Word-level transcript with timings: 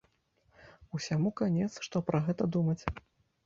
Усяму 0.99 1.29
канец, 1.43 1.69
што 1.87 2.05
пра 2.11 2.25
гэта 2.31 2.51
думаць! 2.61 2.79